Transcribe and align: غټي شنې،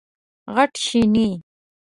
غټي 0.55 0.79
شنې، 0.85 1.27